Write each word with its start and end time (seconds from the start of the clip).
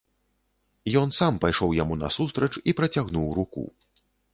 Ён 1.01 1.13
сам 1.19 1.37
пайшоў 1.45 1.77
яму 1.83 2.01
насустрач 2.03 2.53
і 2.69 2.79
працягнуў 2.81 3.27
руку. 3.41 3.73